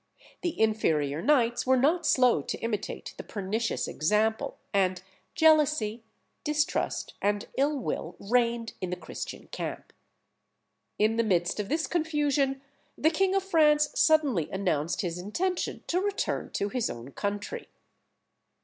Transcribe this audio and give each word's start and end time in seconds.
The 0.41 0.59
inferior 0.59 1.21
knights 1.21 1.67
were 1.67 1.77
not 1.77 2.07
slow 2.07 2.41
to 2.41 2.57
imitate 2.57 3.13
the 3.17 3.23
pernicious 3.23 3.87
example, 3.87 4.57
and 4.73 5.03
jealousy, 5.35 6.03
distrust, 6.43 7.13
and 7.21 7.47
ill 7.55 7.77
will 7.77 8.15
reigned 8.17 8.73
in 8.81 8.89
the 8.89 8.95
Christian 8.95 9.45
camp. 9.51 9.93
In 10.97 11.17
the 11.17 11.23
midst 11.23 11.59
of 11.59 11.69
this 11.69 11.85
confusion 11.85 12.61
the 12.97 13.11
king 13.11 13.35
of 13.35 13.43
France 13.43 13.91
suddenly 13.93 14.49
announced 14.49 15.01
his 15.01 15.19
intention 15.19 15.83
to 15.85 16.01
return 16.01 16.49
to 16.53 16.69
his 16.69 16.89
own 16.89 17.11
country. 17.11 17.67